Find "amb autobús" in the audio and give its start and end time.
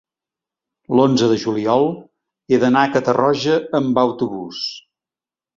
3.81-4.65